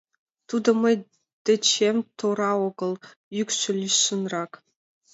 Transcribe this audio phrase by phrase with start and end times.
[0.49, 0.95] Тудо мый
[1.45, 2.93] дечем тора огыл,
[3.35, 4.51] йӱкшӧ лишнырак.